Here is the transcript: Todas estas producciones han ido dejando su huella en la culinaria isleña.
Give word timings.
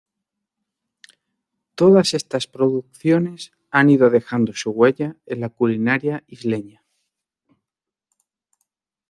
Todas 1.75 2.15
estas 2.15 2.47
producciones 2.47 3.51
han 3.69 3.91
ido 3.91 4.09
dejando 4.09 4.51
su 4.51 4.71
huella 4.71 5.15
en 5.27 5.41
la 5.41 5.49
culinaria 5.49 6.23
isleña. 6.25 6.83